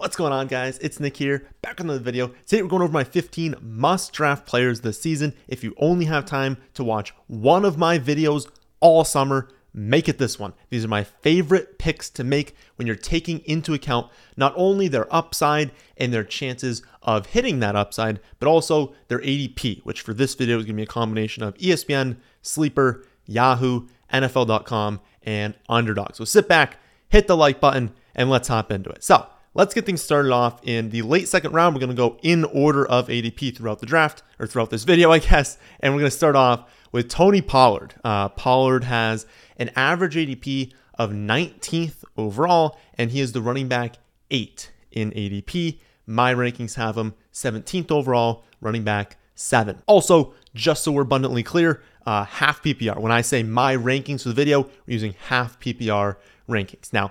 [0.00, 0.78] What's going on, guys?
[0.78, 2.28] It's Nick here, back on another video.
[2.46, 5.34] Today we're going over my 15 must draft players this season.
[5.46, 8.50] If you only have time to watch one of my videos
[8.80, 10.54] all summer, make it this one.
[10.70, 15.06] These are my favorite picks to make when you're taking into account not only their
[15.14, 20.34] upside and their chances of hitting that upside, but also their ADP, which for this
[20.34, 26.14] video is going to be a combination of ESPN, Sleeper, Yahoo, NFL.com, and Underdog.
[26.14, 26.78] So sit back,
[27.10, 29.04] hit the like button, and let's hop into it.
[29.04, 31.74] So, Let's get things started off in the late second round.
[31.74, 35.10] We're going to go in order of ADP throughout the draft, or throughout this video,
[35.10, 35.58] I guess.
[35.80, 37.94] And we're going to start off with Tony Pollard.
[38.04, 39.26] Uh, Pollard has
[39.56, 43.96] an average ADP of 19th overall, and he is the running back
[44.30, 45.80] eight in ADP.
[46.06, 49.82] My rankings have him 17th overall, running back seven.
[49.86, 53.00] Also, just so we're abundantly clear, uh, half PPR.
[53.00, 56.16] When I say my rankings for the video, we're using half PPR
[56.48, 56.92] rankings.
[56.92, 57.10] Now,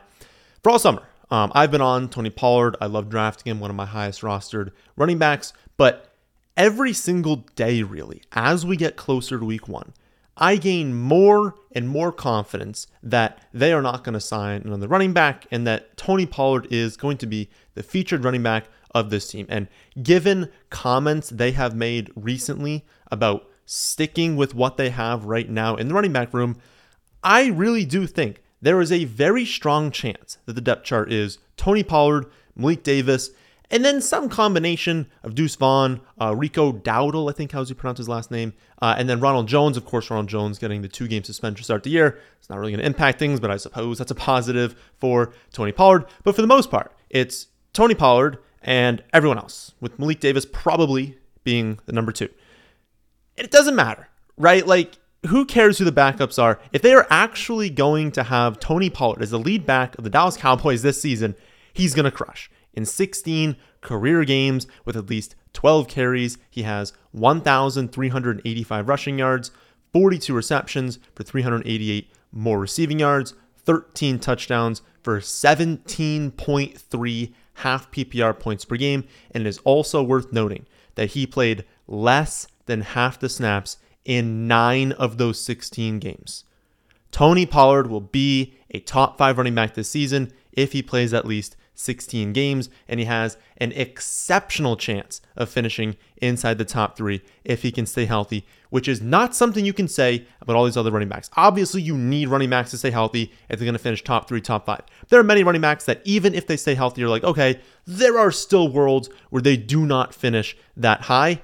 [0.64, 2.76] for all summer, um, I've been on Tony Pollard.
[2.82, 5.54] I love drafting him, one of my highest rostered running backs.
[5.78, 6.14] But
[6.58, 9.94] every single day, really, as we get closer to week one,
[10.38, 15.14] I gain more and more confidence that they are not going to sign another running
[15.14, 19.30] back and that Tony Pollard is going to be the featured running back of this
[19.30, 19.46] team.
[19.50, 19.68] And
[20.02, 25.90] given comments they have made recently about sticking with what they have right now in
[25.90, 26.58] the running back room,
[27.22, 31.40] I really do think there is a very strong chance that the depth chart is
[31.58, 33.32] Tony Pollard, Malik Davis,
[33.72, 38.00] and then some combination of Deuce Vaughn, uh, Rico Dowdle, I think how's he pronounce
[38.00, 39.78] his last name, uh, and then Ronald Jones.
[39.78, 42.20] Of course, Ronald Jones getting the two game suspension to start the year.
[42.40, 45.72] It's not really going to impact things, but I suppose that's a positive for Tony
[45.72, 46.06] Pollard.
[46.24, 51.18] But for the most part, it's Tony Pollard and everyone else, with Malik Davis probably
[51.44, 52.30] being the number two.
[53.38, 54.66] It doesn't matter, right?
[54.66, 56.60] Like, who cares who the backups are?
[56.72, 60.10] If they are actually going to have Tony Pollard as the lead back of the
[60.10, 61.36] Dallas Cowboys this season,
[61.74, 62.50] he's going to crush.
[62.74, 69.52] In 16 career games with at least 12 carries, he has 1,385 rushing yards,
[69.92, 78.78] 42 receptions for 388 more receiving yards, 13 touchdowns for 17.3 half PPR points per
[78.78, 79.04] game.
[79.32, 80.66] And it is also worth noting
[80.96, 86.44] that he played less than half the snaps in nine of those 16 games.
[87.12, 91.26] Tony Pollard will be a top five running back this season if he plays at
[91.26, 97.22] least 16 games, and he has an exceptional chance of finishing inside the top three
[97.46, 100.76] if he can stay healthy, which is not something you can say about all these
[100.76, 101.30] other running backs.
[101.38, 104.42] Obviously, you need running backs to stay healthy if they're going to finish top three,
[104.42, 104.82] top five.
[105.08, 108.20] There are many running backs that, even if they stay healthy, you're like, okay, there
[108.20, 111.42] are still worlds where they do not finish that high.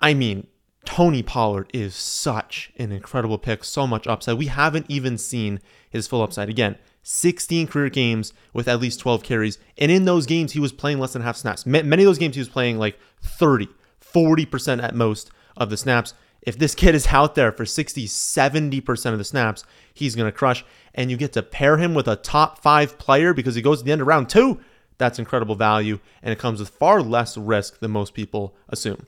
[0.00, 0.46] I mean,
[0.86, 4.38] Tony Pollard is such an incredible pick, so much upside.
[4.38, 5.60] We haven't even seen
[5.90, 6.48] his full upside.
[6.48, 9.58] Again, 16 career games with at least 12 carries.
[9.76, 11.66] And in those games, he was playing less than half snaps.
[11.66, 13.68] Many of those games, he was playing like 30,
[14.00, 16.14] 40% at most of the snaps.
[16.42, 20.36] If this kid is out there for 60, 70% of the snaps, he's going to
[20.36, 20.64] crush.
[20.94, 23.84] And you get to pair him with a top five player because he goes to
[23.84, 24.60] the end of round two.
[24.98, 25.98] That's incredible value.
[26.22, 29.06] And it comes with far less risk than most people assume.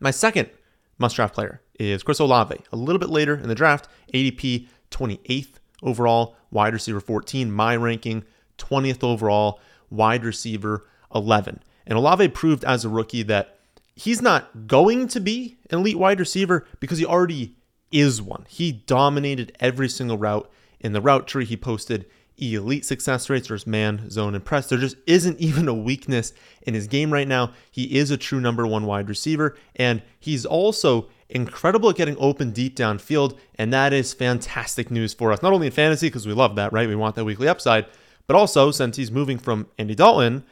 [0.00, 0.50] My second
[0.98, 2.56] must draft player is Chris Olave.
[2.72, 7.50] A little bit later in the draft, ADP 28th overall, wide receiver 14.
[7.50, 8.24] My ranking
[8.58, 9.60] 20th overall,
[9.90, 11.62] wide receiver 11.
[11.86, 13.58] And Olave proved as a rookie that
[13.94, 17.56] he's not going to be an elite wide receiver because he already
[17.90, 18.44] is one.
[18.48, 20.50] He dominated every single route
[20.80, 21.44] in the route tree.
[21.44, 22.06] He posted
[22.40, 24.68] elite success rates versus man, zone, and press.
[24.68, 26.32] There just isn't even a weakness
[26.62, 27.52] in his game right now.
[27.70, 32.52] He is a true number one wide receiver, and he's also incredible at getting open
[32.52, 35.42] deep downfield, and that is fantastic news for us.
[35.42, 36.88] Not only in fantasy, because we love that, right?
[36.88, 37.86] We want that weekly upside,
[38.26, 40.44] but also since he's moving from Andy Dalton,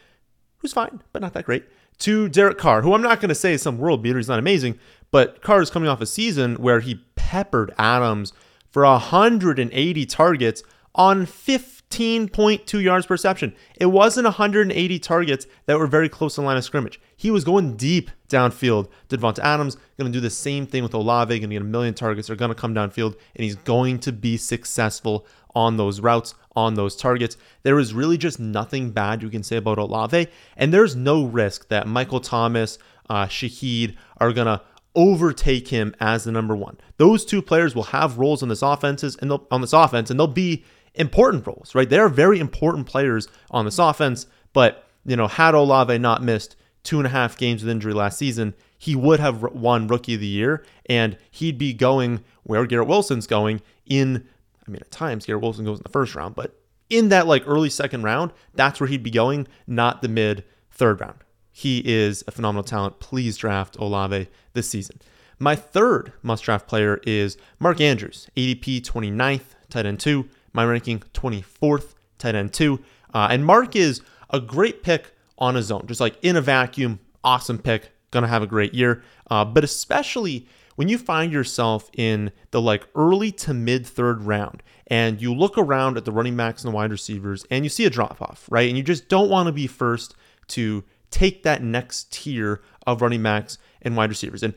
[0.59, 1.65] who's fine, but not that great,
[1.99, 4.19] to Derek Carr, who I'm not going to say is some world beater.
[4.19, 4.79] He's not amazing,
[5.11, 8.33] but Carr is coming off a season where he peppered Adams
[8.71, 10.63] for 180 targets
[10.97, 13.55] on 15.2 yards per reception.
[13.77, 17.00] It wasn't 180 targets that were very close to the line of scrimmage.
[17.15, 18.88] He was going deep downfield.
[19.09, 21.94] Davante Adams going to do the same thing with Olave, going to get a million
[21.94, 22.26] targets.
[22.26, 26.75] They're going to come downfield, and he's going to be successful on those routes, on
[26.75, 27.37] those targets.
[27.62, 31.69] There is really just nothing bad you can say about Olave, and there's no risk
[31.69, 32.79] that Michael Thomas,
[33.09, 34.61] uh, Shaheed are going to
[34.97, 36.79] overtake him as the number one.
[36.97, 40.26] Those two players will have roles on this offenses and on this offense, and they'll
[40.26, 40.65] be
[40.96, 41.88] important roles, right?
[41.88, 46.98] They're very important players on this offense, but you know, had Olave not missed two
[46.98, 50.26] and a half games with injury last season, he would have won Rookie of the
[50.26, 54.26] Year, and he'd be going where Garrett Wilson's going in.
[54.66, 56.60] I mean, at times Garrett Wilson goes in the first round, but
[56.90, 61.00] in that like early second round, that's where he'd be going, not the mid third
[61.00, 61.19] round.
[61.50, 63.00] He is a phenomenal talent.
[63.00, 65.00] Please draft Olave this season.
[65.38, 70.28] My third must draft player is Mark Andrews, ADP 29th, tight end 2.
[70.56, 72.81] My ranking 24th, tight end 2.
[73.12, 74.00] Uh, and Mark is
[74.31, 78.43] a great pick on his own, just like in a vacuum, awesome pick, gonna have
[78.43, 79.03] a great year.
[79.31, 84.62] Uh, but especially when you find yourself in the like early to mid third round
[84.87, 87.85] and you look around at the running backs and the wide receivers and you see
[87.85, 88.69] a drop off, right?
[88.69, 90.14] And you just don't want to be first
[90.49, 94.43] to take that next tier of running backs and wide receivers.
[94.43, 94.55] And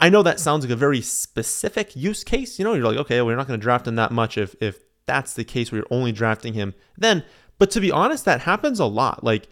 [0.00, 2.58] I know that sounds like a very specific use case.
[2.58, 4.78] You know, you're like, okay, we're not going to draft them that much if if
[5.06, 7.24] that's the case where you're only drafting him then.
[7.58, 9.22] But to be honest, that happens a lot.
[9.22, 9.48] Like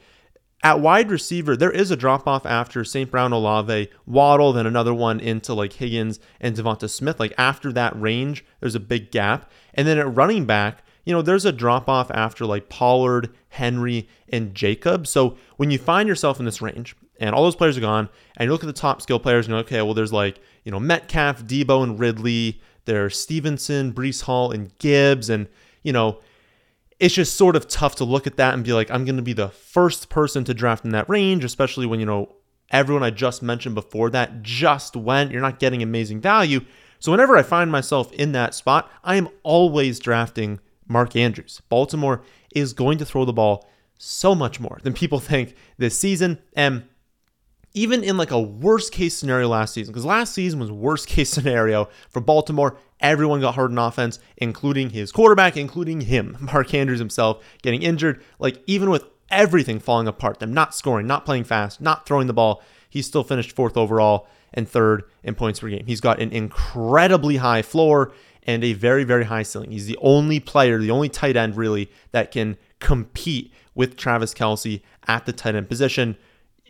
[0.62, 3.10] at wide receiver, there is a drop off after St.
[3.10, 7.18] Brown, Olave, Waddle, then another one into like Higgins and Devonta Smith.
[7.18, 9.50] Like after that range, there's a big gap.
[9.74, 14.08] And then at running back, you know, there's a drop off after like Pollard, Henry,
[14.28, 15.06] and Jacob.
[15.06, 18.46] So when you find yourself in this range and all those players are gone, and
[18.46, 20.70] you look at the top skill players, and you're like, okay, well, there's like, you
[20.70, 22.60] know, Metcalf, Deebo, and Ridley.
[22.84, 25.30] There's Stevenson, Breece Hall, and Gibbs.
[25.30, 25.48] And,
[25.82, 26.20] you know,
[26.98, 29.22] it's just sort of tough to look at that and be like, I'm going to
[29.22, 32.36] be the first person to draft in that range, especially when, you know,
[32.70, 35.30] everyone I just mentioned before that just went.
[35.30, 36.60] You're not getting amazing value.
[36.98, 41.60] So whenever I find myself in that spot, I am always drafting Mark Andrews.
[41.68, 42.22] Baltimore
[42.54, 43.68] is going to throw the ball
[43.98, 46.38] so much more than people think this season.
[46.54, 46.84] And
[47.74, 51.30] even in like a worst case scenario last season, because last season was worst case
[51.32, 52.76] scenario for Baltimore.
[53.00, 58.22] Everyone got hurt in offense, including his quarterback, including him, Mark Andrews himself, getting injured.
[58.38, 62.34] Like even with everything falling apart, them not scoring, not playing fast, not throwing the
[62.34, 65.86] ball, he still finished fourth overall and third in points per game.
[65.86, 68.12] He's got an incredibly high floor
[68.44, 69.70] and a very, very high ceiling.
[69.70, 74.82] He's the only player, the only tight end really that can compete with Travis Kelce
[75.06, 76.16] at the tight end position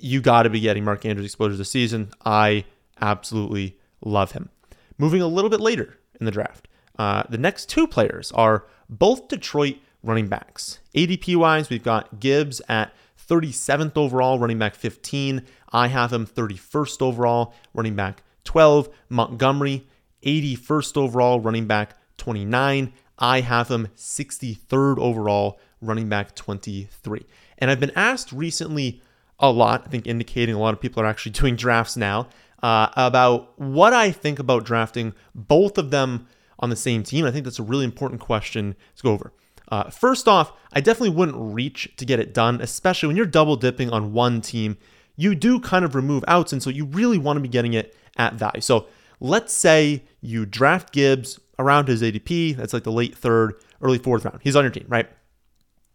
[0.02, 2.10] you got to be getting Mark Andrews exposure this season.
[2.25, 2.64] I
[3.00, 4.50] absolutely love him.
[4.99, 6.69] Moving a little bit later in the draft,
[6.99, 10.81] uh, the next two players are both Detroit running backs.
[10.94, 12.93] ADP wise, we've got Gibbs at
[13.28, 15.44] 37th overall, running back 15.
[15.72, 18.88] I have him 31st overall, running back 12.
[19.08, 19.87] Montgomery,
[20.25, 22.93] 81st overall, running back 29.
[23.19, 27.25] I have him 63rd overall, running back 23.
[27.58, 29.00] And I've been asked recently
[29.42, 32.28] a lot, I think indicating a lot of people are actually doing drafts now,
[32.62, 36.28] uh, about what I think about drafting both of them
[36.60, 37.26] on the same team.
[37.26, 39.32] I think that's a really important question to go over.
[39.68, 43.56] Uh, first off, I definitely wouldn't reach to get it done, especially when you're double
[43.56, 44.76] dipping on one team.
[45.16, 47.96] You do kind of remove outs, and so you really want to be getting it
[48.16, 48.60] at value.
[48.60, 48.86] So
[49.18, 54.24] let's say you draft Gibbs around his ADP, that's like the late third, early fourth
[54.24, 54.40] round.
[54.42, 55.08] He's on your team, right?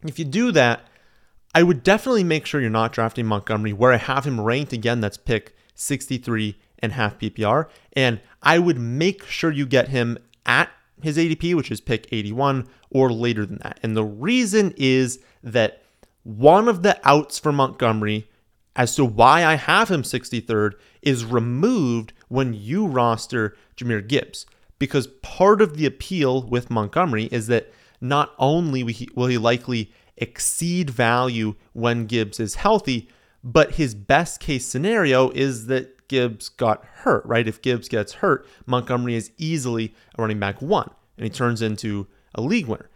[0.03, 0.81] If you do that,
[1.57, 5.01] I would definitely make sure you're not drafting Montgomery where I have him ranked again.
[5.01, 7.67] That's pick 63 and half PPR.
[7.93, 10.69] And I would make sure you get him at
[11.01, 13.79] his ADP, which is pick 81 or later than that.
[13.81, 15.81] And the reason is that
[16.21, 18.29] one of the outs for Montgomery
[18.75, 24.45] as to why I have him 63rd is removed when you roster Jahmyr Gibbs.
[24.77, 28.83] Because part of the appeal with Montgomery is that not only
[29.15, 33.09] will he likely exceed value when Gibbs is healthy.
[33.43, 37.47] But his best case scenario is that Gibbs got hurt, right?
[37.47, 42.07] If Gibbs gets hurt, Montgomery is easily a running back one, and he turns into
[42.35, 42.89] a league winner.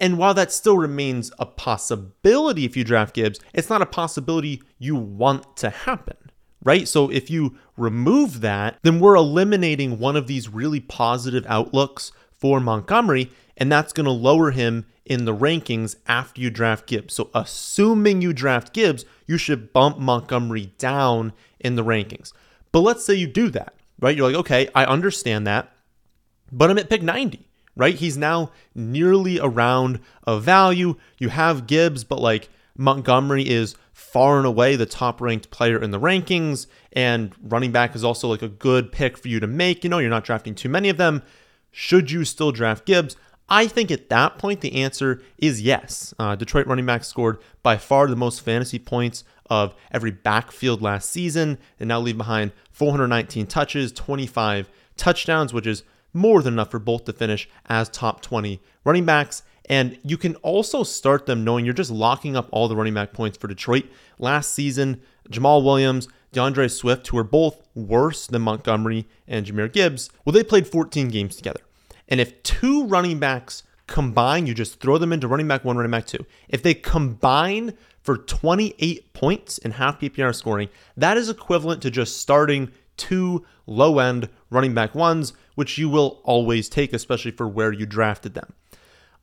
[0.00, 4.62] And while that still remains a possibility if you draft Gibbs, it's not a possibility
[4.78, 6.16] you want to happen,
[6.62, 6.86] right?
[6.86, 12.60] So if you remove that, then we're eliminating one of these really positive outlooks for
[12.60, 17.14] Montgomery, and that's going to lower him in the rankings after you draft Gibbs.
[17.14, 22.32] So, assuming you draft Gibbs, you should bump Montgomery down in the rankings.
[22.70, 24.16] But let's say you do that, right?
[24.16, 25.72] You're like, okay, I understand that,
[26.52, 27.94] but I'm at pick 90, right?
[27.94, 30.96] He's now nearly around a value.
[31.18, 35.90] You have Gibbs, but like Montgomery is far and away the top ranked player in
[35.90, 39.82] the rankings, and running back is also like a good pick for you to make.
[39.82, 41.22] You know, you're not drafting too many of them.
[41.70, 43.16] Should you still draft Gibbs?
[43.48, 46.12] I think at that point, the answer is yes.
[46.18, 51.10] Uh, Detroit running back scored by far the most fantasy points of every backfield last
[51.10, 56.78] season and now leave behind 419 touches, 25 touchdowns, which is more than enough for
[56.78, 59.42] both to finish as top 20 running backs.
[59.70, 63.12] And you can also start them knowing you're just locking up all the running back
[63.12, 63.84] points for Detroit.
[64.18, 70.10] Last season, Jamaal Williams, D'Andre Swift, who are both worse than Montgomery and Jahmyr Gibbs,
[70.24, 71.60] well, they played 14 games together.
[72.08, 75.90] And if two running backs combine, you just throw them into running back one, running
[75.90, 76.24] back two.
[76.48, 82.16] If they combine for 28 points in half PPR scoring, that is equivalent to just
[82.16, 87.72] starting two low end running back ones, which you will always take, especially for where
[87.72, 88.52] you drafted them.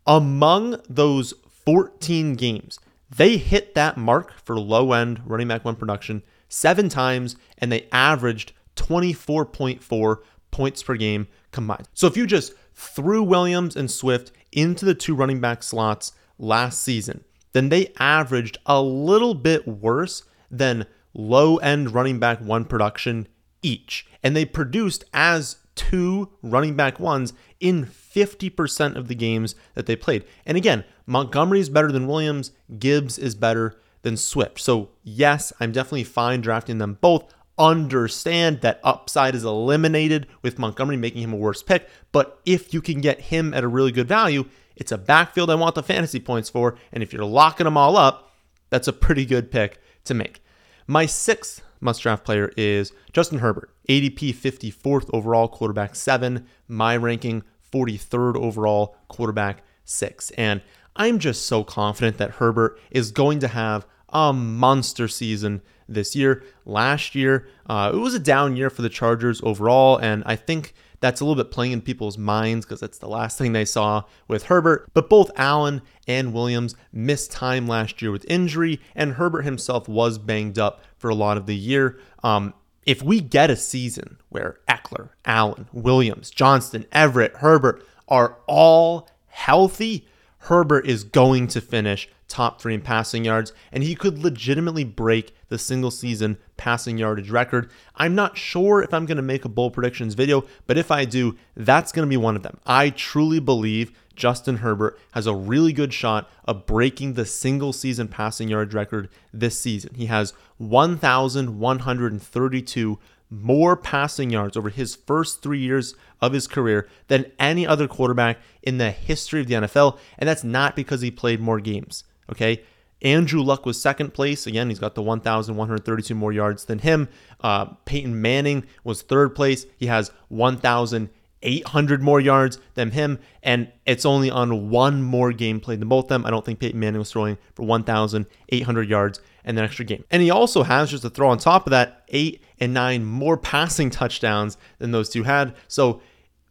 [0.07, 1.33] Among those
[1.65, 7.35] 14 games, they hit that mark for low end running back one production seven times,
[7.57, 10.17] and they averaged 24.4
[10.51, 11.87] points per game combined.
[11.95, 16.83] So if you just threw Williams and Swift into the two running back slots last
[16.83, 23.27] season, then they averaged a little bit worse than low end running back one production
[23.63, 24.05] each.
[24.21, 29.95] And they produced as two running back ones in 50% of the games that they
[29.95, 30.25] played.
[30.45, 34.59] And again, Montgomery is better than Williams, Gibbs is better than Swift.
[34.59, 37.33] So, yes, I'm definitely fine drafting them both.
[37.57, 41.87] Understand that upside is eliminated with Montgomery making him a worse pick.
[42.11, 44.45] But if you can get him at a really good value,
[44.75, 46.77] it's a backfield I want the fantasy points for.
[46.91, 48.31] And if you're locking them all up,
[48.69, 50.43] that's a pretty good pick to make.
[50.87, 56.47] My sixth must draft player is Justin Herbert, ADP 54th overall, quarterback seven.
[56.67, 60.31] My ranking 43rd overall, quarterback six.
[60.31, 60.61] And
[60.95, 66.43] I'm just so confident that Herbert is going to have a monster season this year.
[66.65, 70.73] Last year, uh, it was a down year for the Chargers overall, and I think
[70.99, 74.03] that's a little bit playing in people's minds because that's the last thing they saw
[74.27, 74.89] with Herbert.
[74.93, 80.17] But both Allen and Williams missed time last year with injury, and Herbert himself was
[80.17, 81.99] banged up for a lot of the year.
[82.23, 82.53] Um,
[82.85, 90.07] if we get a season where Ekeler, Allen, Williams, Johnston, Everett, Herbert are all healthy,
[90.39, 95.33] Herbert is going to finish top three in passing yards, and he could legitimately break
[95.49, 97.69] the single season passing yardage record.
[97.95, 101.05] I'm not sure if I'm going to make a bold predictions video, but if I
[101.05, 102.59] do, that's going to be one of them.
[102.65, 108.07] I truly believe Justin Herbert has a really good shot of breaking the single season
[108.07, 109.93] passing yardage record this season.
[109.95, 117.31] He has 1,132 more passing yards over his first three years of his career than
[117.39, 119.97] any other quarterback in the history of the NFL.
[120.17, 122.03] And that's not because he played more games.
[122.31, 122.63] Okay.
[123.01, 124.47] Andrew Luck was second place.
[124.47, 127.09] Again, he's got the 1,132 more yards than him.
[127.41, 129.65] Uh, Peyton Manning was third place.
[129.77, 133.19] He has 1,800 more yards than him.
[133.43, 136.25] And it's only on one more game played than both of them.
[136.25, 140.03] I don't think Peyton Manning was throwing for 1,800 yards and an extra game.
[140.09, 143.37] And he also has, just to throw on top of that, eight and nine more
[143.37, 145.53] passing touchdowns than those two had.
[145.67, 146.01] So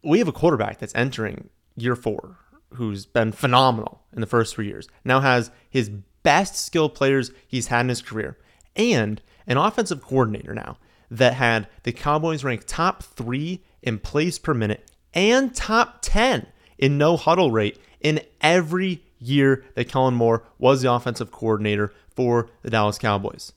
[0.03, 2.37] we have a quarterback that's entering year four
[2.75, 5.89] who's been phenomenal in the first three years, now has his
[6.23, 8.37] best skill players he's had in his career,
[8.75, 10.77] and an offensive coordinator now
[11.11, 16.97] that had the Cowboys ranked top three in plays per minute and top 10 in
[16.97, 22.69] no huddle rate in every year that Kellen Moore was the offensive coordinator for the
[22.69, 23.53] Dallas Cowboys.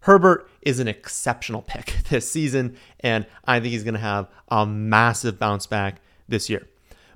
[0.00, 4.66] Herbert is an exceptional pick this season, and I think he's going to have a
[4.66, 6.66] massive bounce back this year.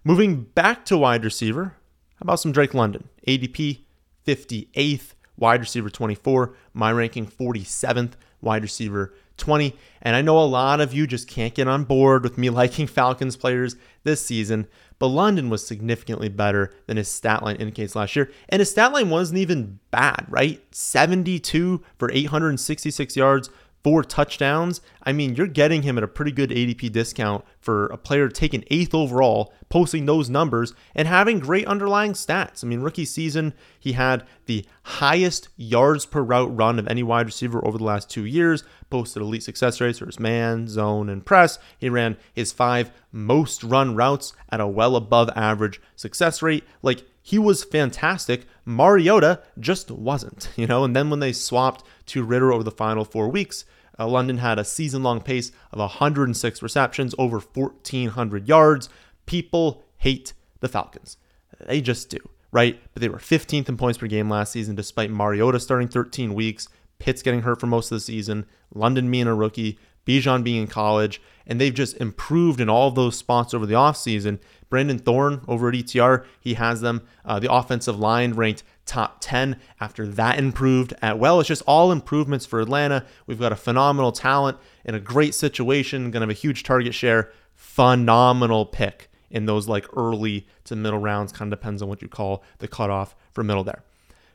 [0.06, 1.76] Moving back to wide receiver,
[2.16, 3.08] how about some Drake London?
[3.26, 3.84] ADP
[4.26, 9.74] 58th, wide receiver 24, my ranking 47th, wide receiver 20.
[10.02, 12.86] And I know a lot of you just can't get on board with me liking
[12.86, 14.66] Falcons players this season,
[14.98, 18.30] but London was significantly better than his stat line indicates last year.
[18.50, 20.62] And his stat line wasn't even bad, right?
[20.70, 23.48] 72 for 866 yards,
[23.84, 24.80] four touchdowns.
[25.02, 28.64] I mean, you're getting him at a pretty good ADP discount for a player taken
[28.70, 32.64] eighth overall, posting those numbers and having great underlying stats.
[32.64, 37.26] I mean, rookie season, he had the highest yards per route run of any wide
[37.26, 41.26] receiver over the last two years, posted elite success rates for his man, zone, and
[41.26, 41.58] press.
[41.78, 46.64] He ran his five most run routes at a well above average success rate.
[46.82, 48.46] Like, he was fantastic.
[48.64, 50.84] Mariota just wasn't, you know.
[50.84, 53.64] And then when they swapped to Ridder over the final four weeks,
[53.98, 58.88] uh, London had a season long pace of 106 receptions, over 1,400 yards.
[59.26, 61.16] People hate the Falcons.
[61.60, 62.18] They just do,
[62.50, 62.80] right?
[62.92, 66.68] But they were 15th in points per game last season, despite Mariota starting 13 weeks,
[66.98, 70.68] Pitts getting hurt for most of the season, London being a rookie, Bijan being in
[70.68, 74.38] college, and they've just improved in all those spots over the offseason.
[74.74, 77.02] Brandon Thorn over at ETR, he has them.
[77.24, 81.38] Uh, the offensive line ranked top 10 after that improved at well.
[81.38, 83.06] It's just all improvements for Atlanta.
[83.28, 86.92] We've got a phenomenal talent in a great situation, going to have a huge target
[86.92, 87.30] share.
[87.54, 91.30] Phenomenal pick in those like early to middle rounds.
[91.30, 93.84] Kind of depends on what you call the cutoff for middle there.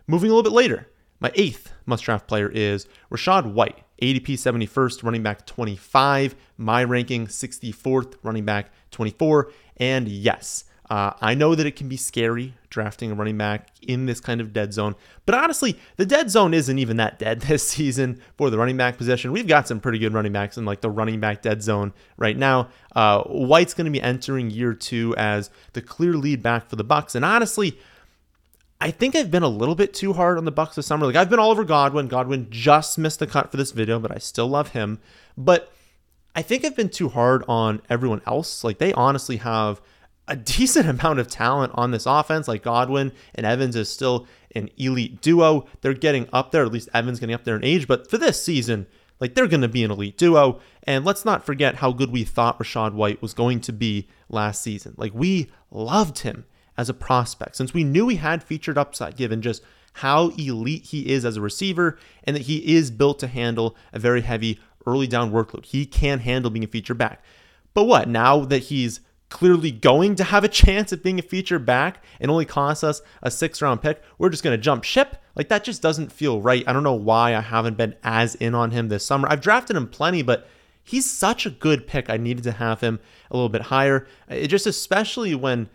[0.07, 0.87] Moving a little bit later,
[1.19, 6.33] my eighth must draft player is Rachaad White, ADP 71st, running back 25.
[6.57, 9.51] My ranking 64th, running back 24.
[9.79, 14.07] And yes, Uh, I know that it can be scary drafting a running back in
[14.07, 14.95] this kind of dead zone,
[15.27, 18.97] but honestly, the dead zone isn't even that dead this season for the running back
[18.97, 19.31] position.
[19.31, 22.35] We've got some pretty good running backs in like the running back dead zone right
[22.35, 22.69] now.
[22.95, 26.83] Uh, White's going to be entering year two as the clear lead back for the
[26.83, 27.77] Bucs, and honestly,
[28.81, 31.05] I think I've been a little bit too hard on the Bucs this summer.
[31.05, 32.07] Like I've been all over Godwin.
[32.07, 34.99] Godwin just missed the cut for this video, but I still love him.
[35.37, 35.71] But
[36.35, 38.63] I think I've been too hard on everyone else.
[38.63, 39.81] Like they honestly have
[40.27, 42.47] a decent amount of talent on this offense.
[42.47, 45.67] Like Godwin and Evans is still an elite duo.
[45.81, 47.87] They're getting up there, at least Evans getting up there in age.
[47.87, 48.87] But for this season,
[49.19, 50.59] like they're going to be an elite duo.
[50.83, 54.61] And let's not forget how good we thought Rachaad White was going to be last
[54.61, 54.93] season.
[54.97, 56.45] Like we loved him
[56.77, 59.61] as a prospect since we knew he had featured upside given just
[59.93, 63.99] how elite he is as a receiver and that he is built to handle a
[63.99, 65.65] very heavy early down workload.
[65.65, 67.23] He can handle being a feature back.
[67.73, 71.59] But what, now that he's clearly going to have a chance at being a feature
[71.59, 75.17] back and only cost us a six round pick, we're just going to jump ship?
[75.35, 76.63] Like that just doesn't feel right.
[76.67, 79.27] I don't know why I haven't been as in on him this summer.
[79.29, 80.47] I've drafted him plenty, but
[80.83, 82.09] he's such a good pick.
[82.09, 84.07] I needed to have him a little bit higher.
[84.27, 85.69] It just especially when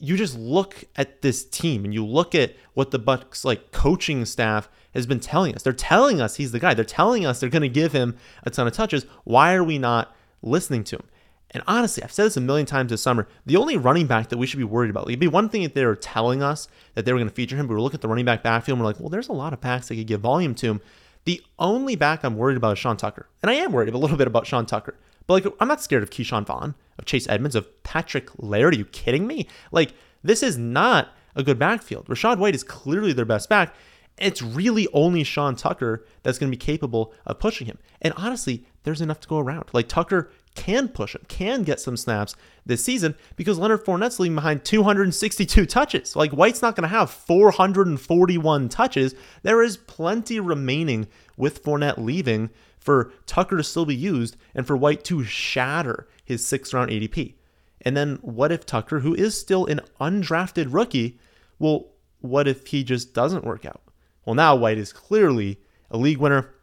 [0.00, 4.24] you just look at this team and you look at what the Bucs like coaching
[4.24, 5.62] staff has been telling us.
[5.62, 6.74] They're telling us he's the guy.
[6.74, 9.06] They're telling us they're going to give him a ton of touches.
[9.24, 11.04] Why are we not listening to him?
[11.52, 13.26] And honestly, I've said this a million times this summer.
[13.44, 15.74] The only running back that we should be worried about, it'd be one thing if
[15.74, 18.00] they were telling us that they were going to feature him, but we look at
[18.00, 20.06] the running back backfield and we're like, well, there's a lot of backs that could
[20.06, 20.80] give volume to him.
[21.24, 23.28] The only back I'm worried about is Sean Tucker.
[23.42, 24.96] And I am worried a little bit about Sean Tucker.
[25.26, 28.74] But like, I'm not scared of Ke'Shawn Vaughn, of Chase Edmonds, of Patrick Laird.
[28.74, 29.48] Are you kidding me?
[29.72, 32.06] Like, this is not a good backfield.
[32.06, 33.74] Rachaad White is clearly their best back.
[34.18, 37.78] It's really only Sean Tucker that's going to be capable of pushing him.
[38.02, 39.70] And honestly, there's enough to go around.
[39.72, 42.34] Like Tucker can push him, can get some snaps
[42.66, 46.16] this season because Leonard Fournette's leaving behind 262 touches.
[46.16, 49.14] Like White's not going to have 441 touches.
[49.42, 54.76] There is plenty remaining with Fournette leaving for Tucker to still be used and for
[54.76, 57.34] White to shatter his sixth round ADP.
[57.82, 61.18] And then what if Tucker, who is still an undrafted rookie,
[61.58, 61.86] well,
[62.20, 63.82] what if he just doesn't work out?
[64.24, 66.54] Well, now White is clearly a league winner.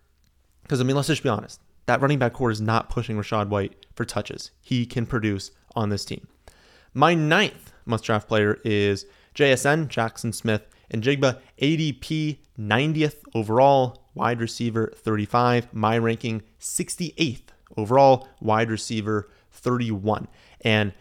[0.63, 1.62] Because, I mean, let's just be honest.
[1.86, 4.51] That running back core is not pushing Rachaad White for touches.
[4.62, 6.27] He can produce on this team.
[6.93, 14.41] My ninth must draft player is JSN, Jackson Smith, and Jigba, ADP 90th overall, wide
[14.41, 15.73] receiver 35.
[15.73, 17.43] My ranking 68th
[17.75, 20.27] overall, wide receiver 31.
[20.62, 20.93] And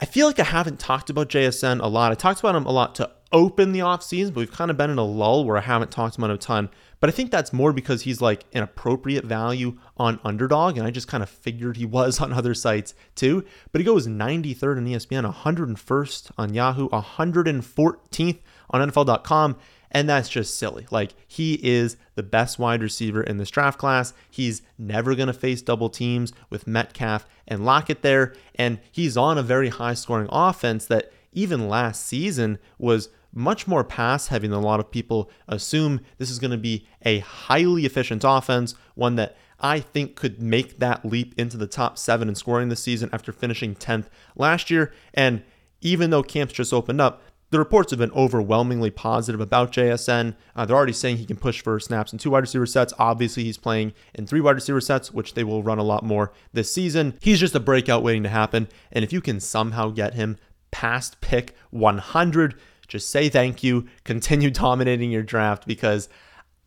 [0.00, 2.12] I feel like I haven't talked about JSN a lot.
[2.12, 4.90] I talked about him a lot to open the offseason, but we've kind of been
[4.90, 6.70] in a lull where I haven't talked about him a ton.
[7.00, 10.90] But I think that's more because he's like an appropriate value on underdog, and I
[10.90, 13.44] just kind of figured he was on other sites too.
[13.72, 18.38] But he goes 93rd on ESPN, 101st on Yahoo, 114th
[18.70, 19.56] on NFL.com.
[19.90, 20.86] And that's just silly.
[20.90, 24.12] Like, he is the best wide receiver in this draft class.
[24.30, 28.34] He's never going to face double teams with Metcalf and Lockett there.
[28.54, 33.84] And he's on a very high scoring offense that even last season was much more
[33.84, 36.00] pass heavy than a lot of people assume.
[36.18, 40.78] This is going to be a highly efficient offense, one that I think could make
[40.78, 44.92] that leap into the top seven in scoring this season after finishing 10th last year.
[45.14, 45.42] And
[45.80, 50.36] even though camps just opened up, the reports have been overwhelmingly positive about JSN.
[50.54, 52.92] Uh, they're already saying he can push for snaps in two wide receiver sets.
[52.98, 56.32] Obviously, he's playing in three wide receiver sets, which they will run a lot more
[56.52, 57.16] this season.
[57.20, 58.68] He's just a breakout waiting to happen.
[58.92, 60.36] And if you can somehow get him
[60.70, 62.54] past pick 100,
[62.86, 63.86] just say thank you.
[64.04, 66.08] Continue dominating your draft because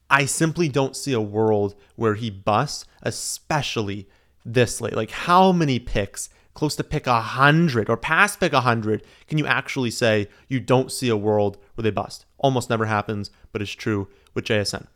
[0.10, 4.10] I simply don't see a world where he busts, especially
[4.44, 4.96] this late.
[4.96, 9.92] Like, how many picks close to pick 100 or past pick 100 can you actually
[9.92, 12.26] say you don't see a world where they bust?
[12.38, 14.88] Almost never happens, but it's true with JSN.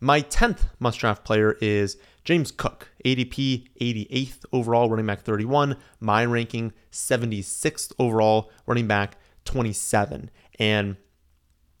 [0.00, 5.76] My 10th must draft player is James Cook, ADP 88th overall, running back 31.
[6.00, 10.30] My ranking 76th overall, running back 27.
[10.58, 10.96] And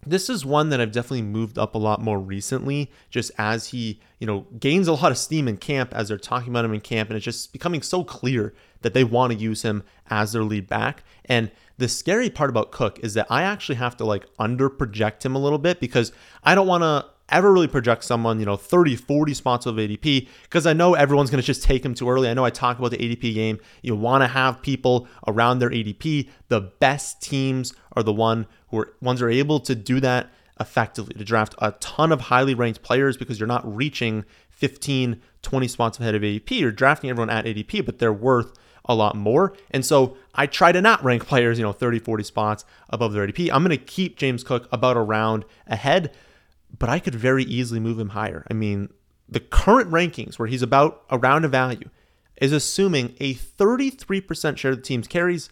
[0.06, 4.00] this is one that I've definitely moved up a lot more recently, just as he,
[4.18, 6.80] you know, gains a lot of steam in camp as they're talking about him in
[6.80, 10.44] camp, and it's just becoming so clear that they want to use him as their
[10.44, 11.02] lead back.
[11.24, 15.24] And the scary part about Cook is that I actually have to like under project
[15.24, 16.12] him a little bit because
[16.42, 20.28] I don't want to ever really project someone, you know, 30, 40 spots of ADP
[20.42, 22.28] because I know everyone's going to just take them too early.
[22.28, 23.58] I know I talk about the ADP game.
[23.82, 26.28] You want to have people around their ADP.
[26.48, 30.30] The best teams are the one who are ones who are able to do that
[30.60, 35.68] effectively to draft a ton of highly ranked players because you're not reaching 15, 20
[35.68, 36.50] spots ahead of ADP.
[36.52, 38.52] You're drafting everyone at ADP, but they're worth
[38.86, 39.54] a lot more.
[39.70, 43.26] And so I try to not rank players, you know, 30, 40 spots above their
[43.26, 43.50] ADP.
[43.52, 46.14] I'm going to keep James Cook about a round ahead,
[46.78, 48.46] but I could very easily move him higher.
[48.50, 48.90] I mean,
[49.28, 51.88] the current rankings where he's about around a value
[52.36, 55.48] is assuming a 33% share of the team's carries.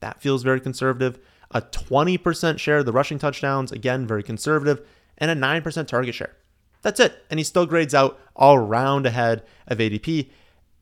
[0.00, 1.18] That feels very conservative.
[1.52, 4.86] A 20% share of the rushing touchdowns, again, very conservative,
[5.18, 6.36] and a 9% target share.
[6.82, 7.24] That's it.
[7.30, 10.30] And he still grades out all round ahead of ADP.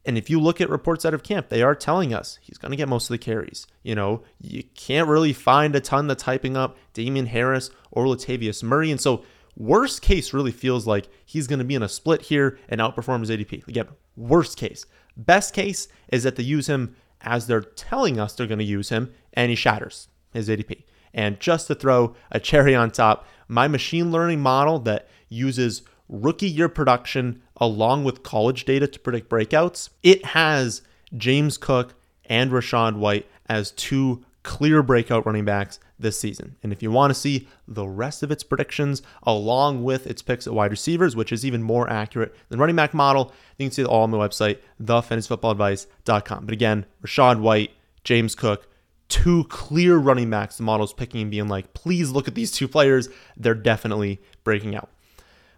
[0.07, 2.71] And if you look at reports out of camp, they are telling us he's going
[2.71, 3.67] to get most of the carries.
[3.83, 8.63] You know, you can't really find a ton that's hyping up Damien Harris or Latavius
[8.63, 8.91] Murray.
[8.91, 9.25] And so,
[9.57, 13.21] worst case really feels like he's going to be in a split here and outperform
[13.21, 13.67] his ADP.
[13.69, 14.87] Again, worst case.
[15.17, 18.89] Best case is that they use him as they're telling us they're going to use
[18.89, 20.83] him and he shatters his ADP.
[21.13, 26.49] And just to throw a cherry on top, my machine learning model that uses rookie
[26.49, 30.83] year production along with college data to predict breakouts, it has
[31.17, 31.95] James Cook
[32.27, 36.57] and Rachaad White as two clear breakout running backs this season.
[36.63, 40.47] And if you want to see the rest of its predictions along with its picks
[40.47, 43.83] at wide receivers, which is even more accurate than running back model, you can see
[43.83, 46.45] it all on the website, thefantasyfootballadvice.com.
[46.45, 47.71] But again, Rachaad White,
[48.03, 48.69] James Cook,
[49.09, 52.67] two clear running backs the model's picking and being like, please look at these two
[52.67, 53.09] players.
[53.37, 54.91] They're definitely breaking out.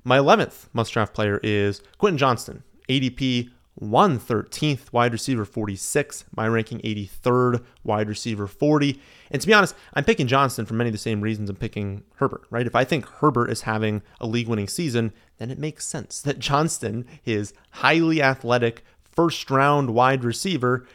[0.05, 6.79] My 11th must draft player is Quentin Johnston, ADP 113th wide receiver 46, my ranking
[6.81, 9.01] 83rd wide receiver 40.
[9.31, 12.03] And to be honest, I'm picking Johnston for many of the same reasons I'm picking
[12.17, 12.67] Herbert, right?
[12.67, 16.39] If I think Herbert is having a league winning season, then it makes sense that
[16.39, 20.87] Johnston, his highly athletic first round wide receiver,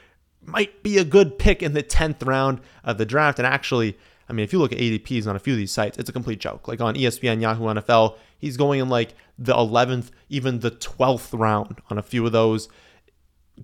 [0.43, 3.37] might be a good pick in the 10th round of the draft.
[3.37, 3.97] And actually,
[4.31, 6.13] I mean, if you look at ADPs on a few of these sites, it's a
[6.13, 6.69] complete joke.
[6.69, 11.81] Like on ESPN, Yahoo NFL, he's going in like the 11th, even the 12th round
[11.89, 12.69] on a few of those.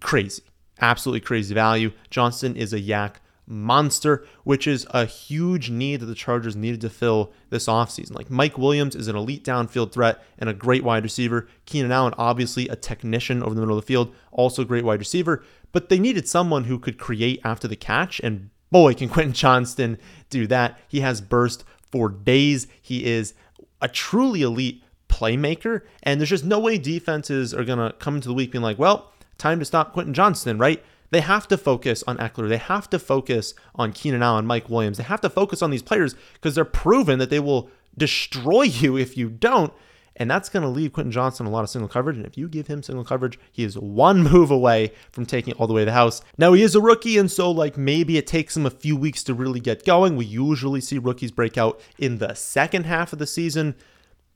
[0.02, 0.44] Crazy.
[0.82, 1.94] Absolutely crazy value.
[2.10, 3.16] Johnston is a YAC
[3.48, 8.14] monster, which is a huge need that the Chargers needed to fill this offseason.
[8.14, 11.48] Like Mike Williams is an elite downfield threat and a great wide receiver.
[11.66, 15.00] Keenan Allen, obviously a technician over the middle of the field, also a great wide
[15.00, 15.46] receiver.
[15.72, 19.98] But they needed someone who could create after the catch, and boy, can Quentin Johnston
[20.30, 20.80] do that.
[20.88, 22.68] He has burst for days.
[22.82, 23.34] He is
[23.82, 28.28] a truly elite playmaker, and there's just no way defenses are going to come into
[28.28, 30.84] the week being like, well, time to stop Quentin Johnston, right?
[31.10, 32.50] They have to focus on Ekeler.
[32.50, 34.98] They have to focus on Keenan Allen, Mike Williams.
[34.98, 38.98] They have to focus on these players because they're proven that they will destroy you
[38.98, 39.74] if you don't.
[40.20, 42.18] And that's going to leave Quentin Johnston a lot of single coverage.
[42.18, 45.60] And if you give him single coverage, he is one move away from taking it
[45.60, 46.22] all the way to the house.
[46.38, 49.24] Now, he is a rookie, and so like maybe it takes him a few weeks
[49.24, 50.16] to really get going.
[50.16, 53.76] We usually see rookies break out in the second half of the season.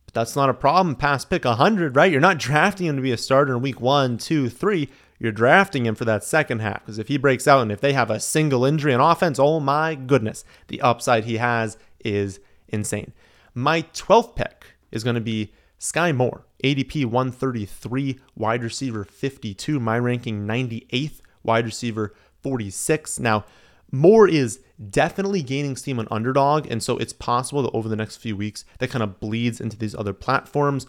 [0.05, 2.11] But that's not a problem past pick 100, right?
[2.11, 4.87] You're not drafting him to be a starter in week one, two, three.
[5.17, 7.93] You're drafting him for that second half because if he breaks out and if they
[7.93, 13.13] have a single injury on offense, oh my goodness, the upside he has is insane.
[13.53, 19.97] My 12th pick is going to be Skyy Moore, ADP 133, wide receiver 52, my
[19.97, 22.13] ranking 98th, wide receiver
[22.43, 23.19] 46.
[23.19, 23.45] Now,
[23.91, 24.59] Moore is
[24.91, 28.63] definitely gaining steam on underdog, and so it's possible that over the next few weeks
[28.77, 30.85] that kind of bleeds into these other platforms.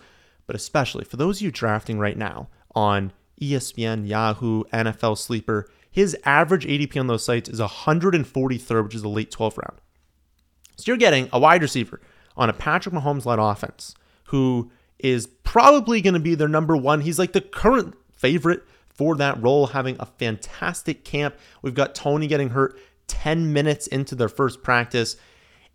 [0.46, 6.14] But especially for those of you drafting right now on ESPN, Yahoo, NFL Sleeper, his
[6.26, 9.80] average ADP on those sites is 143rd, which is the late 12th round.
[10.76, 11.98] So you're getting a wide receiver
[12.36, 14.70] on a Patrick Mahomes led offense who
[15.02, 17.02] is probably going to be their number one.
[17.02, 18.62] He's like the current favorite
[18.94, 21.36] for that role, having a fantastic camp.
[21.60, 25.16] We've got Toney getting hurt 10 minutes into their first practice.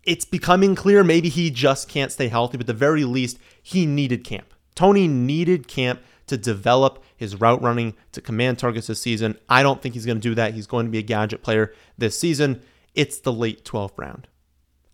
[0.04, 4.24] It's becoming clear maybe he just can't stay healthy, but the very least, he needed
[4.24, 4.54] camp.
[4.74, 9.36] Toney needed camp to develop his route running to command targets this season.
[9.48, 10.54] I don't think he's going to do that.
[10.54, 12.62] He's going to be a gadget player this season.
[12.94, 14.28] It's the late 12th round.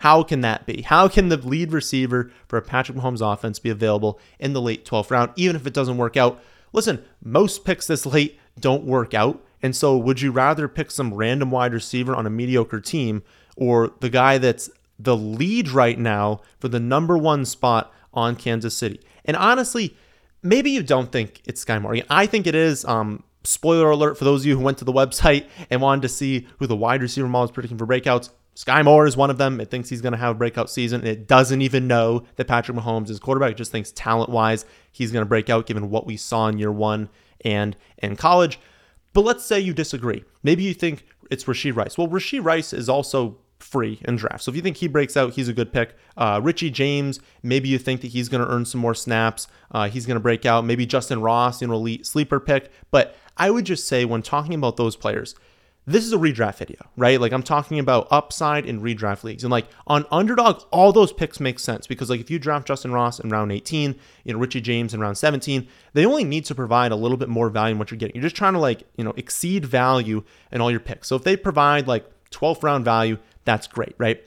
[0.05, 0.83] How can that be?
[0.83, 4.85] How can the lead receiver for a Patrick Mahomes offense be available in the late
[4.85, 6.43] 12th round, even if it doesn't work out?
[6.75, 9.43] Listen, most picks this late don't work out.
[9.63, 13.23] And so, would you rather pick some random wide receiver on a mediocre team
[13.57, 18.77] or the guy that's the lead right now for the number one spot on Kansas
[18.77, 19.01] City?
[19.25, 19.97] And honestly,
[20.43, 21.97] maybe you don't think it's Skyy Moore.
[22.11, 22.85] I think it is.
[22.85, 26.11] Um, spoiler alert for those of you who went to the website and wanted to
[26.11, 28.29] see who the wide receiver model is predicting for breakouts.
[28.55, 29.61] Skyy Moore is one of them.
[29.61, 31.05] It thinks he's going to have a breakout season.
[31.07, 33.53] It doesn't even know that Patrick Mahomes is quarterback.
[33.53, 36.59] It just thinks talent wise he's going to break out given what we saw in
[36.59, 37.09] year one
[37.45, 38.61] and in college.
[39.13, 40.25] But let's say you disagree.
[40.43, 41.99] Maybe you think it's Rashee Rice.
[41.99, 44.45] Well, Rashee Rice is also free in draft.
[44.45, 45.97] So if you think he breaks out, he's a good pick.
[46.17, 49.49] Uh, Richie James, maybe you think that he's going to earn some more snaps.
[49.71, 50.65] Uh, he's going to break out.
[50.65, 52.71] Maybe Justyn Ross, know, elite sleeper pick.
[52.91, 55.35] But I would just say when talking about those players,
[55.87, 57.21] this is a redraft video, right?
[57.21, 59.45] Like I'm talking about upside in redraft leagues.
[59.45, 62.93] And like on underdog, all those picks make sense because like if you draft Justyn
[62.93, 63.95] Ross in round 18,
[64.25, 67.29] you know, Richie James in round 17, they only need to provide a little bit
[67.29, 68.17] more value in what you're getting.
[68.17, 71.09] You're just trying to like, you know, exceed value in all your picks.
[71.09, 74.23] So if they provide like 12th round value, that's great, right?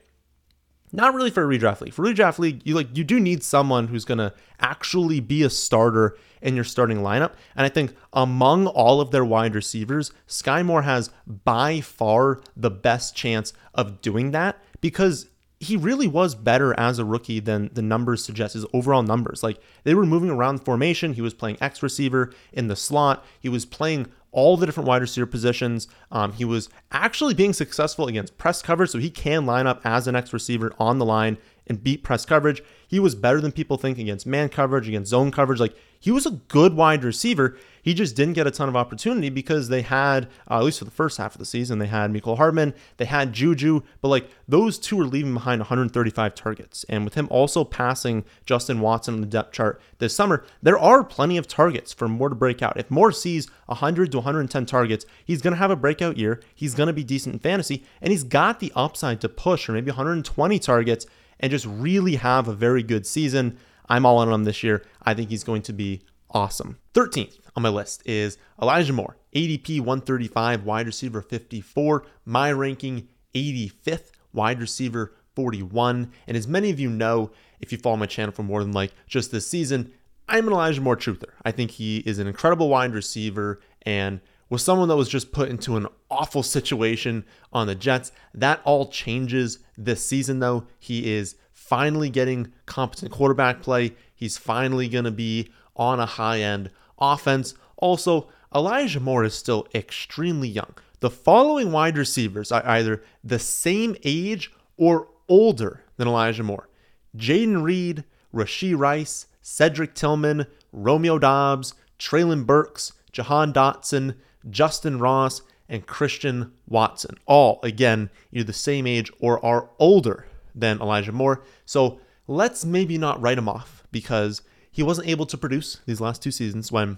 [0.92, 1.94] Not really for a redraft league.
[1.94, 6.18] For redraft league, you like you do need someone who's gonna actually be a starter
[6.42, 7.34] in your starting lineup.
[7.56, 12.72] And I think among all of their wide receivers, Skyy Moore has by far the
[12.72, 15.28] best chance of doing that because
[15.60, 19.42] he really was better as a rookie than the numbers suggest, his overall numbers.
[19.42, 21.14] Like they were moving around formation.
[21.14, 23.26] He was playing X receiver in the slot.
[23.40, 25.88] He was playing all the different wide receiver positions.
[26.12, 30.08] Um, he was actually being successful against press coverage, so he can line up as
[30.08, 32.62] an X receiver on the line and beat press coverage.
[32.88, 35.60] He was better than people think against man coverage, against zone coverage.
[35.60, 37.58] Like he was a good wide receiver.
[37.82, 40.86] He just didn't get a ton of opportunity because they had, uh, at least for
[40.86, 44.30] the first half of the season, they had Mecole Hardman, they had Juju, but like
[44.48, 46.86] those two were leaving behind 135 targets.
[46.90, 51.04] And with him also passing Justin Watson on the depth chart this summer, there are
[51.04, 52.78] plenty of targets for Moore to break out.
[52.78, 56.42] If Moore sees 100 to 110 targets, he's going to have a breakout year.
[56.54, 59.72] He's going to be decent in fantasy, and he's got the upside to push for
[59.72, 61.06] maybe 120 targets
[61.40, 63.58] and just really have a very good season.
[63.90, 64.84] I'm all in on him this year.
[65.04, 66.78] I think he's going to be awesome.
[66.94, 74.12] 13th on my list is Elijah Moore, ADP 135, wide receiver 54, my ranking 85th,
[74.34, 76.12] wide receiver 41.
[76.28, 78.92] And as many of you know, if you follow my channel for more than like
[79.08, 79.92] just this season,
[80.30, 81.30] I'm an Elijah Moore truther.
[81.46, 85.50] I think he is an incredible wide receiver and was someone that was just put
[85.50, 88.12] into an awful situation on the Jets.
[88.34, 90.66] That all changes this season, though.
[90.80, 93.94] He is finally getting competent quarterback play.
[94.16, 97.54] He's finally going to be on a high end offense.
[97.78, 100.74] Also, Elijah Moore is still extremely young.
[101.00, 106.70] The following wide receivers are either the same age or older than Elijah Moore
[107.16, 114.16] Jayden Reed, Rashee Rice, Cedric Tillman, Romeo Doubs, Treylon Burks, Jahan Dotson,
[114.50, 117.18] Justyn Ross, and Christian Watson.
[117.26, 121.44] All, again, either the same age or are older than Elijah Moore.
[121.66, 126.22] So let's maybe not write him off because he wasn't able to produce these last
[126.22, 126.98] two seasons when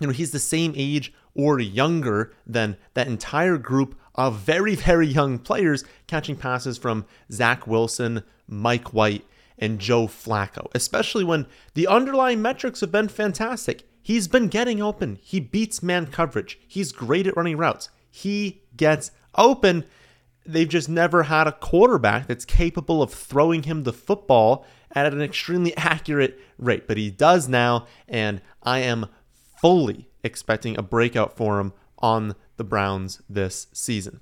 [0.00, 5.06] you know he's the same age or younger than that entire group of very very
[5.06, 9.24] young players catching passes from Zach Wilson, Mike White,
[9.58, 13.88] and Joe Flacco, especially when the underlying metrics have been fantastic.
[14.06, 15.18] He's been getting open.
[15.20, 16.60] He beats man coverage.
[16.68, 17.88] He's great at running routes.
[18.08, 19.84] He gets open.
[20.46, 25.20] They've just never had a quarterback that's capable of throwing him the football at an
[25.20, 29.06] extremely accurate rate, but he does now, and I am
[29.60, 34.20] fully expecting a breakout for him on the Browns this season.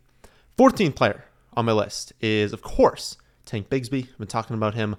[0.56, 4.08] 14th player on my list is, of course, Tank Bigsby.
[4.08, 4.96] I've been talking about him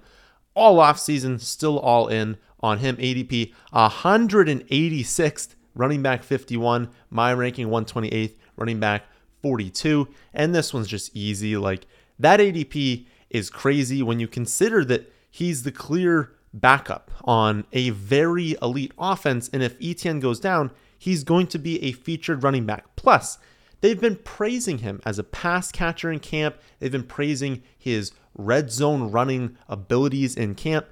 [0.54, 2.96] all off season, still all in on him.
[2.96, 9.04] ADP 186th, running back 51, my ranking 128th, running back
[9.42, 10.08] 42.
[10.34, 11.56] And this one's just easy.
[11.56, 11.86] Like
[12.18, 18.56] that ADP is crazy when you consider that he's the clear backup on a very
[18.62, 19.50] elite offense.
[19.52, 22.96] And if Etienne goes down, he's going to be a featured running back.
[22.96, 23.38] Plus,
[23.80, 26.56] they've been praising him as a pass catcher in camp.
[26.78, 30.86] They've been praising his red zone running abilities in camp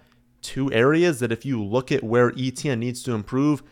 [0.45, 3.63] two areas that if you look at where Etienne needs to improve,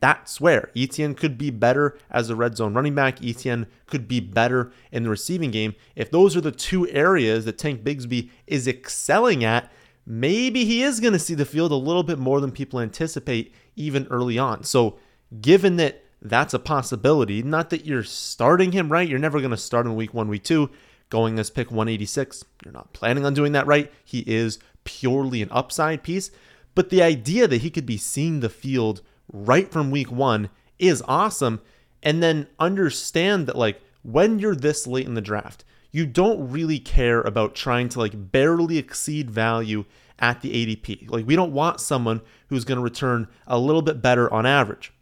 [0.00, 3.22] that's where Etienne could be better as a red zone running back.
[3.22, 5.76] Etienne could be better in the receiving game.
[5.94, 9.70] If those are the two areas that Tank Bigsby is excelling at,
[10.04, 13.54] maybe he is going to see the field a little bit more than people anticipate
[13.76, 14.64] even early on.
[14.64, 14.98] So,
[15.40, 19.56] given that that's a possibility, not that you're starting him right, you're never going to
[19.56, 20.68] start him week one, week two,
[21.10, 22.44] going as pick 186.
[22.64, 23.92] You're not planning on doing that right.
[24.04, 26.30] He is purely an upside piece.
[26.74, 31.02] But the idea that he could be seeing the field right from week one is
[31.06, 31.60] awesome.
[32.02, 36.78] And then understand that, like, when you're this late in the draft, you don't really
[36.78, 39.84] care about trying to, like, barely exceed value
[40.18, 41.10] at the ADP.
[41.10, 44.92] Like, we don't want someone who's going to return a little bit better on average.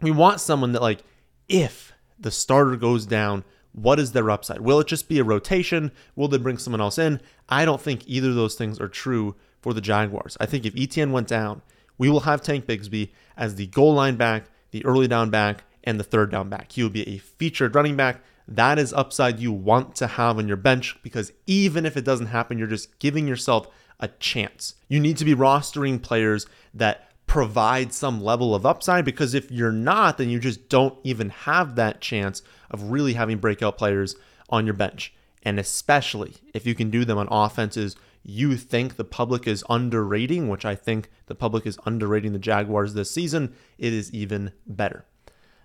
[0.00, 1.02] We want someone that, like,
[1.48, 4.60] if the starter goes down, what is their upside?
[4.60, 5.90] Will it just be a rotation?
[6.14, 7.20] Will they bring someone else in?
[7.48, 10.36] I don't think either of those things are true for the Jaguars.
[10.40, 11.60] I think if Etienne went down,
[11.98, 15.98] we will have Tank Bigsby as the goal line back, the early down back, and
[15.98, 16.72] the third down back.
[16.72, 18.22] He will be a featured running back.
[18.46, 22.26] That is upside you want to have on your bench because even if it doesn't
[22.26, 23.68] happen, you're just giving yourself
[24.00, 24.74] a chance.
[24.88, 29.72] You need to be rostering players that provide some level of upside because if you're
[29.72, 34.14] not, then you just don't even have that chance of really having breakout players
[34.50, 35.12] on your bench.
[35.42, 40.48] And especially if you can do them on offenses you think the public is underrating,
[40.48, 45.04] which I think the public is underrating the Jaguars this season, it is even better.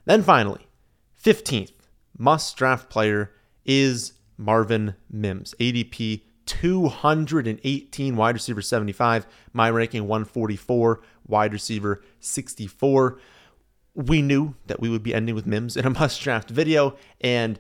[0.06, 0.66] Then finally,
[1.24, 1.74] 15th
[2.18, 3.32] must draft player
[3.64, 13.20] is Marvin Mims, ADP 218, wide receiver 75, my ranking 144, wide receiver 64.
[13.94, 17.60] We knew that we would be ending with Mims in a must draft video, and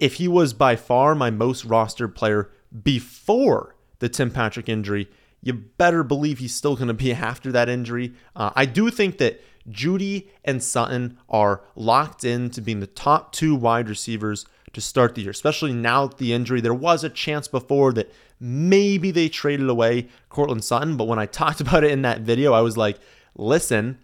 [0.00, 2.50] if he was by far my most rostered player
[2.82, 5.08] before the Tim Patrick injury,
[5.40, 8.14] you better believe he's still going to be after that injury.
[8.34, 13.30] Uh, I do think that Jeudy and Sutton are locked in to being the top
[13.32, 16.60] two wide receivers to start the year, especially now with the injury.
[16.60, 21.26] There was a chance before that maybe they traded away Courtland Sutton, but when I
[21.26, 22.98] talked about it in that video, I was like,
[23.36, 23.98] listen,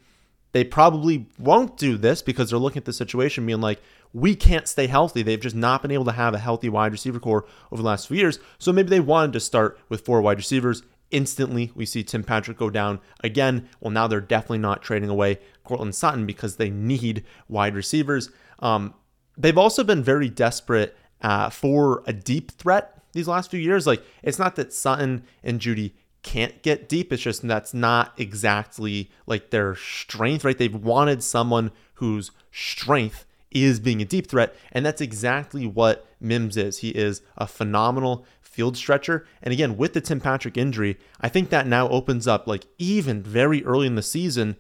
[0.53, 3.81] they probably won't do this because they're looking at the situation being like,
[4.13, 5.23] we can't stay healthy.
[5.23, 8.09] They've just not been able to have a healthy wide receiver core over the last
[8.09, 8.39] few years.
[8.59, 10.83] So maybe they wanted to start with four wide receivers.
[11.11, 13.69] Instantly, we see Tim Patrick go down again.
[13.81, 18.31] Well, now they're definitely not trading away Courtland Sutton because they need wide receivers.
[18.61, 18.95] Um,
[19.37, 23.87] they've also been very desperate uh, for a deep threat these last few years.
[23.87, 27.13] Like, it's not that Sutton and Jeudy can't get deep.
[27.13, 30.59] It's just that's not exactly like their strength, right?
[30.59, 34.55] They've wanted someone whose strength is being a deep threat.
[34.73, 36.79] And that's exactly what Mims is.
[36.79, 39.27] He is a phenomenal field stretcher.
[39.43, 43.23] And again, with the Tim Patrick injury, I think that now opens up, like even
[43.23, 44.57] very early in the season,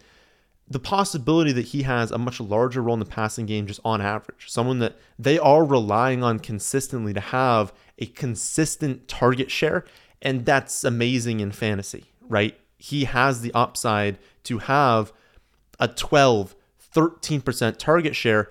[0.68, 4.00] the possibility that he has a much larger role in the passing game just on
[4.00, 4.50] average.
[4.50, 9.84] Someone that they are relying on consistently to have a consistent target share.
[10.20, 12.58] And that's amazing in fantasy, right?
[12.78, 15.12] He has the upside to have
[15.78, 16.56] a 12,
[16.94, 18.50] 13% target share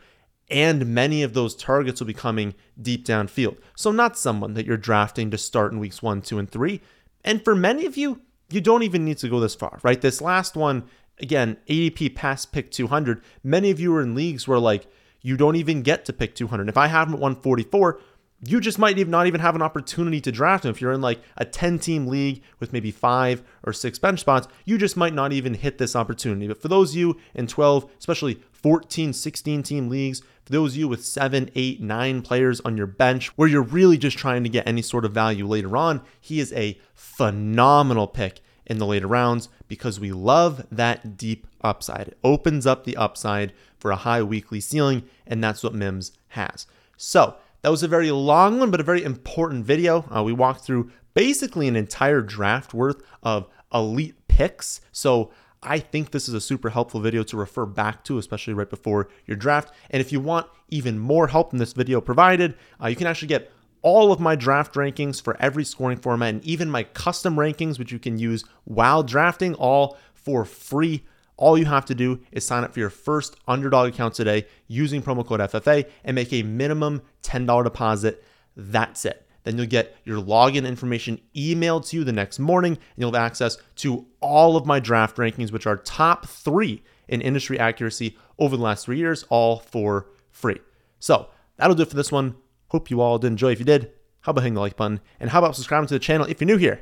[0.49, 3.57] and many of those targets will be coming deep downfield.
[3.75, 6.81] So, not someone that you're drafting to start in weeks one, two, and three.
[7.23, 9.99] And for many of you, you don't even need to go this far, right?
[9.99, 10.83] This last one,
[11.19, 13.21] again, ADP past pick 200.
[13.43, 14.87] Many of you are in leagues where, like,
[15.21, 16.69] you don't even get to pick 200.
[16.69, 17.99] If I have him at 144,
[18.47, 20.71] you just might even not even have an opportunity to draft him.
[20.71, 24.47] If you're in like a 10 team league with maybe five or six bench spots,
[24.65, 26.47] you just might not even hit this opportunity.
[26.47, 30.77] But for those of you in 12, especially 14, 16 team leagues, for those of
[30.77, 34.49] you with seven, eight, nine players on your bench where you're really just trying to
[34.49, 39.07] get any sort of value later on, he is a phenomenal pick in the later
[39.07, 42.09] rounds because we love that deep upside.
[42.09, 46.67] It opens up the upside for a high weekly ceiling, and that's what Mims has.
[46.97, 50.05] So, that was a very long one, but a very important video.
[50.15, 54.81] Uh, we walked through basically an entire draft worth of elite picks.
[54.91, 55.31] So
[55.63, 59.09] I think this is a super helpful video to refer back to, especially right before
[59.25, 59.73] your draft.
[59.89, 63.29] And if you want even more help than this video provided, uh, you can actually
[63.29, 63.51] get
[63.85, 67.91] all of my draft rankings for every scoring format and even my custom rankings, which
[67.91, 71.03] you can use while drafting, all for free
[71.37, 75.03] all you have to do is sign up for your first underdog account today using
[75.03, 78.23] promo code FFA and make a minimum $10 deposit.
[78.55, 79.27] That's it.
[79.43, 83.21] Then you'll get your login information emailed to you the next morning, and you'll have
[83.21, 88.57] access to all of my draft rankings, which are top three in industry accuracy over
[88.57, 90.59] the last three years, all for free.
[90.99, 92.35] So that'll do it for this one.
[92.69, 93.51] Hope you all did enjoy.
[93.51, 95.01] If you did, how about hitting the like button?
[95.19, 96.81] And how about subscribing to the channel if you're new here?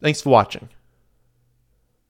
[0.00, 0.68] Thanks for watching.